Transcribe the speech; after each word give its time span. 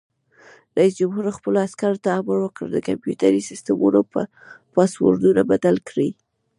رئیس 0.77 0.93
جمهور 0.99 1.25
خپلو 1.37 1.57
عسکرو 1.67 2.01
ته 2.03 2.09
امر 2.19 2.37
وکړ؛ 2.41 2.65
د 2.71 2.77
کمپیوټري 2.87 3.41
سیسټمونو 3.49 3.99
پاسورډونه 4.73 5.41
بدل 5.51 5.75
کړئ! 5.89 6.09